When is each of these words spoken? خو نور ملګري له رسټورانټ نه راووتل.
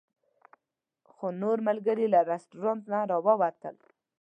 خو 1.11 1.25
نور 1.41 1.57
ملګري 1.67 2.05
له 2.13 2.19
رسټورانټ 2.31 2.83
نه 2.91 2.99
راووتل. 3.09 3.75